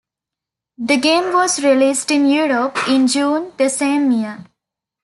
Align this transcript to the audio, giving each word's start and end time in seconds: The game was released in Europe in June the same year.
The 0.79 0.97
game 0.97 1.31
was 1.31 1.61
released 1.63 2.09
in 2.09 2.25
Europe 2.25 2.75
in 2.89 3.05
June 3.05 3.53
the 3.57 3.69
same 3.69 4.11
year. 4.11 4.47